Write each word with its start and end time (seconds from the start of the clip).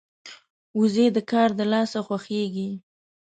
وزې 0.77 1.05
د 1.15 1.17
کار 1.31 1.49
د 1.59 1.61
لاسه 1.73 1.99
خوښيږي 2.07 2.69